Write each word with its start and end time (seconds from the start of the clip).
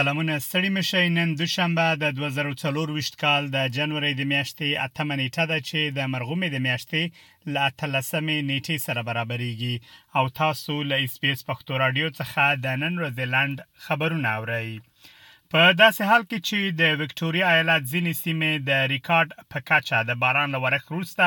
سلامونه 0.00 0.34
ستړي 0.46 0.70
مشه 0.78 1.02
نن 1.18 1.28
دوشنبه 1.40 1.86
د 2.02 2.04
2024 2.18 3.14
کال 3.22 3.42
د 3.56 3.58
جنوري 3.76 4.12
د 4.16 4.22
میاشتې 4.32 4.68
8 4.86 5.18
نیټه 5.20 5.44
ده 5.50 5.58
چې 5.68 5.80
د 5.96 5.98
مرغومې 6.12 6.48
د 6.54 6.58
میاشتې 6.66 7.02
ل 7.54 7.56
13 7.82 8.48
نیټې 8.50 8.76
سره 8.86 9.00
برابرېږي 9.08 9.74
او 10.18 10.24
تاسو 10.40 10.74
له 10.90 10.96
اسپیس 11.06 11.38
پښتو 11.48 11.72
رادیو 11.84 12.08
څخه 12.18 12.42
د 12.64 12.66
نن 12.82 12.92
ورځې 13.00 13.24
لاند 13.34 13.56
خبرونه 13.84 14.28
اورئ 14.38 14.68
په 15.56 15.64
داسې 15.82 16.02
حال 16.10 16.22
کې 16.30 16.38
چې 16.48 16.58
د 16.78 16.96
وکټوريا 17.00 17.48
ایالت 17.54 17.82
ځینې 17.92 18.12
سیمې 18.20 18.52
د 18.68 18.88
ریکارډ 18.92 19.44
په 19.50 19.58
کچه 19.68 19.98
د 20.08 20.16
باران 20.22 20.54
لورخ 20.54 20.86
وروسته 20.92 21.26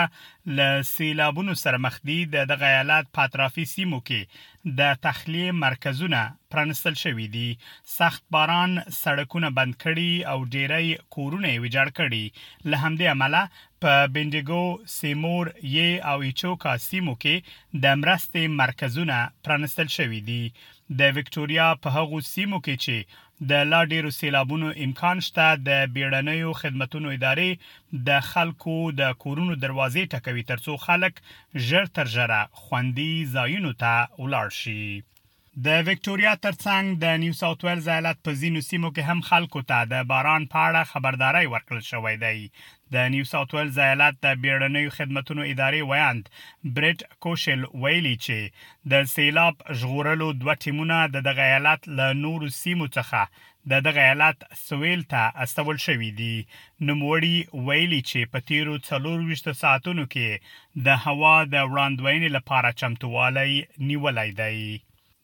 ل 0.57 0.87
سیلابونو 0.89 1.53
سره 1.61 1.77
مخ 1.85 1.95
دي 2.09 2.17
د 2.33 2.49
دغه 2.51 2.65
ایالت 2.71 3.05
په 3.17 3.29
اطرافي 3.29 3.65
سیمو 3.73 3.99
کې 4.09 4.73
د 4.81 4.97
تخلیه 5.05 5.53
مرکزونه 5.61 6.21
پرانستل 6.55 6.97
شوې 7.03 7.27
دي 7.37 7.45
سخت 7.93 8.23
باران 8.37 8.73
سړکونه 8.97 9.51
بند 9.61 9.77
کړي 9.83 10.13
او 10.31 10.37
ډیری 10.57 10.89
کورونه 11.17 11.51
ویجاړ 11.51 11.93
کړي 11.99 12.71
له 12.73 12.79
همدې 12.83 13.13
امله 13.13 13.43
په 13.85 14.09
بنډګو 14.15 14.89
سیمور 14.99 15.53
ی 15.79 15.87
او 16.11 16.17
ایچوکا 16.29 16.71
سیمو 16.89 17.15
کې 17.23 17.87
د 17.87 17.95
مرستې 18.03 18.59
مرکزونه 18.63 19.19
پرانستل 19.47 19.87
شوې 19.97 20.21
دي 20.31 20.43
د 20.99 21.09
وکټوريا 21.15 21.67
په 21.85 21.97
هغو 22.01 22.19
سیمو 22.33 22.61
کې 22.67 22.83
چې 22.83 23.23
د 23.49 23.51
لا 23.71 23.81
ډیرو 23.91 24.09
سیلابونو 24.19 24.67
امکان 24.85 25.17
شته 25.27 25.45
د 25.67 25.69
بیړنیو 25.95 26.49
خدماتو 26.61 26.97
ادارې 27.17 27.49
د 28.07 28.09
خلکو 28.31 28.75
د 28.99 29.01
کورونو 29.23 29.53
دروازې 29.63 30.03
ټکوي 30.11 30.43
ترڅو 30.51 30.73
خلک 30.85 31.13
ژر 31.67 31.85
تر 31.95 32.05
ژره 32.15 32.41
خوندي 32.63 33.13
ځایونو 33.35 33.71
ته 33.81 33.93
ولاړ 34.21 34.47
شي 34.61 34.83
د 35.65 35.69
وکټوريا 35.87 36.31
ترڅنګ 36.45 36.89
د 37.03 37.15
نیو 37.21 37.35
ساوث 37.37 37.63
ویلز 37.65 37.87
ایالت 37.93 38.17
په 38.25 38.33
ځینو 38.41 38.59
سیمو 38.65 38.89
کې 38.95 39.07
هم 39.13 39.21
خلکو 39.29 39.59
ته 39.71 39.87
د 39.93 40.03
باران 40.11 40.43
په 40.51 40.65
اړه 40.65 40.89
خبرداري 40.89 41.45
ورکړل 41.53 41.81
شوې 41.85 42.17
ده 42.23 42.97
د 42.97 43.07
نیو 43.13 43.29
ساوث 43.29 43.53
ویلز 43.55 43.77
ایالت 43.85 44.19
د 44.25 44.35
بیړنیو 44.43 44.91
خدماتو 44.97 45.37
ادارې 45.53 45.87
ویاند 45.93 46.27
بریټ 46.75 46.99
کوشل 47.27 47.63
ویلي 47.85 48.13
چې 48.25 48.93
د 48.93 49.09
سیلاب 49.15 49.65
ژغورلو 49.81 50.27
دوه 50.43 50.55
ټیمونه 50.65 50.99
د 51.15 51.25
دغه 51.29 51.43
ایالت 51.53 51.89
له 52.01 52.09
نورو 52.19 52.49
سیمو 52.59 52.89
څخه 52.97 53.71
د 53.73 53.83
دغه 53.87 54.03
ایالت 54.09 54.45
سویل 54.65 55.01
ته 55.15 55.43
استول 55.47 55.83
شوې 55.85 56.11
دي 56.21 56.31
نوموړي 56.91 57.37
ویلي 57.71 58.03
چې 58.11 58.35
په 58.35 58.47
تیرو 58.51 58.77
24 58.89 59.61
ساعتونو 59.63 60.05
کې 60.13 60.85
د 60.89 61.01
هوا 61.07 61.35
د 61.55 61.71
وړاندوینې 61.71 62.35
لپاره 62.37 62.79
چمتووالی 62.83 63.55
نیولای 63.93 64.35
دی 64.43 64.53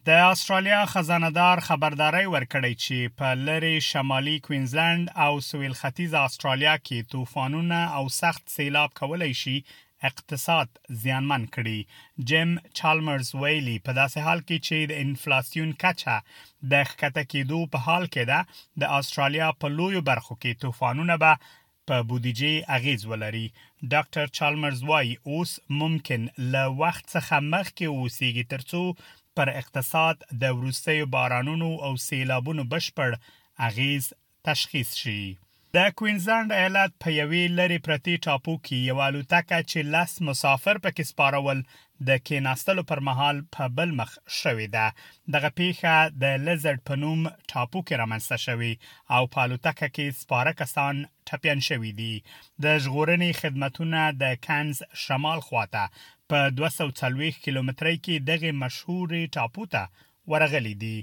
د 0.09 0.11
استرالیا 0.33 0.77
خزانه 0.93 1.27
دار 1.39 1.57
خبرداري 1.67 2.23
ورکړی 2.35 2.71
چې 2.85 2.97
په 3.19 3.27
لری 3.49 3.75
شمالي 3.89 4.33
کوینزلند 4.47 5.05
او 5.25 5.33
سویل 5.49 5.75
ختیځ 5.81 6.11
استرالیا 6.25 6.73
کې 6.85 7.07
طوفانونه 7.13 7.77
او 7.99 8.03
سخت 8.21 8.43
سیلاب 8.55 8.91
کولای 9.01 9.33
شي 9.41 9.53
اقتصاد 10.09 10.67
زیانمن 11.03 11.45
کړي 11.55 12.27
جیم 12.31 12.51
چالمرز 12.81 13.31
ویلی 13.41 13.77
په 13.87 13.91
داسې 14.01 14.19
حال 14.27 14.43
کې 14.47 14.57
چې 14.67 14.77
د 14.89 15.01
انفلیسیون 15.05 15.71
کچا 15.85 16.17
د 16.71 16.73
ښکته 16.89 17.23
کېدو 17.31 17.59
په 17.75 17.83
حال 17.87 18.05
کې 18.13 18.23
ده 18.31 18.39
د 18.85 18.93
استرالیا 18.99 19.49
په 19.63 19.75
لویو 19.79 20.03
برخو 20.13 20.39
کې 20.41 20.63
طوفانونه 20.65 21.19
به 21.25 21.41
په 21.47 21.95
بودیجې 22.11 22.55
اغیز 22.79 23.07
ولري 23.13 23.45
ډاکټر 23.91 24.35
چالمرز 24.41 24.83
وای 24.93 25.17
اوس 25.31 25.51
ممکن 25.83 26.31
له 26.53 26.61
وخت 26.81 27.03
څخه 27.17 27.35
مخکې 27.53 27.85
اوسېږي 27.89 28.45
ترڅو 28.55 28.85
پر 29.37 29.47
اقتصاد 29.61 30.17
د 30.41 30.43
وروستیو 30.57 31.05
بارانونو 31.15 31.69
او 31.85 31.93
سیلابونو 32.07 32.63
بشپړ 32.63 33.11
اغیز 33.69 34.11
تشخیص 34.49 34.89
شي 35.03 35.21
د 35.75 35.93
کوینزلند 35.99 36.51
ایالت 36.57 36.91
په 37.03 37.09
یوې 37.21 37.43
لری 37.59 37.77
پرتی 37.85 38.15
ټاپو 38.25 38.53
کې 38.65 38.77
یو 38.91 38.99
الوتکه 39.07 39.59
چې 39.69 39.89
لاس 39.95 40.11
مسافر 40.29 40.75
پکې 40.85 41.03
سپارول 41.13 41.59
د 42.07 42.09
کېناستلو 42.27 42.83
پر 42.91 42.99
مهال 43.07 43.37
په 43.55 43.63
بل 43.77 43.89
مخ 43.99 44.11
شوې 44.41 44.67
ده 44.75 44.85
دغه 45.33 45.49
پیښه 45.59 45.93
د 46.23 46.25
لیزرډ 46.45 46.79
په 46.89 46.95
نوم 47.03 47.19
ټاپو 47.51 47.79
کې 47.87 47.99
رامنځته 48.01 48.37
شوې 48.45 48.71
او 49.15 49.21
په 49.35 49.39
الوتکه 49.47 49.87
کې 49.95 50.07
سپاره 50.21 50.51
کسان 50.61 50.95
ټپيان 51.31 51.59
شوې 51.69 51.91
دي 51.99 52.11
د 52.63 52.65
ژغورنې 52.85 53.31
خدماتونه 53.41 53.99
د 54.21 54.23
کانز 54.47 54.79
شمال 55.03 55.39
خواته 55.47 55.83
په 56.29 56.39
240 56.61 57.43
کیلومترۍ 57.45 57.97
کې 58.05 58.15
دغه 58.31 58.49
مشهور 58.65 59.09
ټاپو 59.37 59.63
ته 59.73 59.83
ورغلي 60.33 60.75
دي 60.85 60.95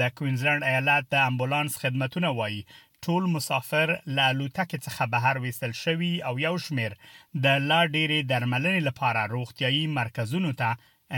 د 0.00 0.02
کوینزلند 0.16 0.66
ایالت 0.70 1.04
د 1.12 1.16
امبولانس 1.28 1.72
خدماتونه 1.82 2.28
وایي 2.40 2.62
ټول 3.06 3.22
مسافر 3.36 3.88
له 4.16 4.22
الوتکې 4.34 4.78
څخه 4.86 5.02
بهر 5.14 5.34
وېستل 5.42 5.72
شوي 5.84 6.12
او 6.28 6.34
یو 6.46 6.54
شمیر 6.66 6.92
د 7.44 7.46
لا 7.70 7.80
ډېرې 7.94 8.18
درملنې 8.32 8.80
لپاره 8.88 9.20
روغتیايي 9.34 9.82
مرکزونو 10.00 10.50
ته 10.60 10.68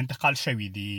انتقال 0.03 0.35
شوي 0.47 0.69
دي 0.79 0.93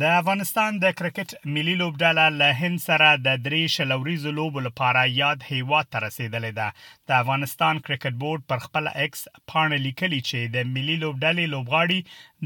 د 0.00 0.02
افغانستان 0.20 0.72
د 0.84 0.86
کرکټ 0.98 1.30
ملي 1.54 1.74
لوبډله 1.82 2.24
له 2.40 2.48
هند 2.60 2.78
سره 2.88 3.08
د 3.26 3.28
درې 3.46 3.62
شلوريزو 3.76 4.30
لوبو 4.38 4.60
لپاره 4.68 5.00
یاد 5.22 5.38
هیواد 5.52 5.86
ته 5.94 5.98
رسیدلې 6.06 6.52
ده 6.60 6.68
د 7.08 7.10
افغانستان 7.24 7.74
کرکټ 7.88 8.14
بورډ 8.22 8.42
پر 8.52 8.58
خپل 8.66 8.84
ایکس 8.98 9.20
پاڼه 9.52 9.78
لیکلي 9.88 10.20
چې 10.28 10.40
د 10.54 10.56
ملي 10.76 10.96
لوبډلې 11.04 11.46
لوبغاړي 11.54 12.00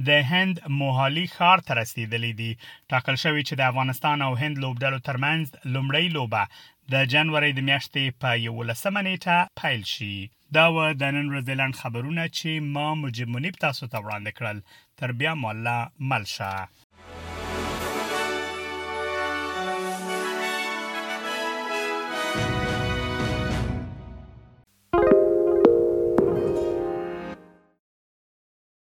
د 0.09 0.11
هند 0.33 0.55
موهالي 0.81 1.27
خار 1.37 1.59
ته 1.69 1.73
رسیدلې 1.83 2.33
دي 2.43 2.51
ټاکل 2.95 3.17
شوی 3.27 3.43
چې 3.49 3.55
د 3.57 3.63
افغانستان 3.71 4.17
او 4.27 4.33
هند 4.43 4.55
لوبډلو 4.67 5.01
ترمنځ 5.09 5.45
لومړی 5.75 6.07
لوبه 6.17 6.43
د 6.95 6.97
جنوري 7.13 7.51
د 7.55 7.61
میاشتې 7.69 8.05
په 8.21 8.29
11مه 8.49 9.01
نیټه 9.07 9.39
پیل 9.61 9.83
شي 9.95 10.15
دا 10.57 10.65
و 10.75 10.77
د 11.01 11.03
نن 11.17 11.27
ورځې 11.33 11.79
خبرونه 11.81 12.25
چې 12.39 12.51
ما 12.75 12.87
مجمنیب 13.03 13.55
تاسو 13.65 13.85
ته 13.93 13.97
وړاندې 14.05 14.31
کړل 14.39 14.59
تر 14.99 15.09
بیا 15.19 15.33
مولا 15.43 15.79
ملشه 16.11 16.53